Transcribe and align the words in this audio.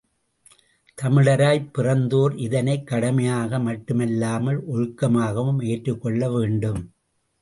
தமிழராய்ப் 0.97 1.67
பிறந்தோர் 1.77 2.37
இதனைக் 2.37 2.87
கடமையாக 2.87 3.59
மட்டுமல்லாமல் 3.59 4.59
ஒழுக்கமாகவும் 4.71 5.63
ஏற்றுக்கொள்ள 5.65 6.31
வேண்டும். 6.31 6.81